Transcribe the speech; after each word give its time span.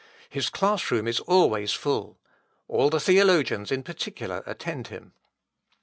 His 0.31 0.49
class 0.49 0.89
room 0.89 1.07
is 1.07 1.19
always 1.19 1.73
full. 1.73 2.17
All 2.67 2.89
the 2.89 2.99
theologians 2.99 3.71
in 3.71 3.83
particular 3.83 4.41
attend 4.47 4.87
him. 4.87 5.13